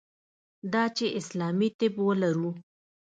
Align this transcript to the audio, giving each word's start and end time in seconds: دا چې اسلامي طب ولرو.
دا 0.73 0.83
چې 0.97 1.05
اسلامي 1.19 1.69
طب 1.79 1.93
ولرو. 2.07 2.49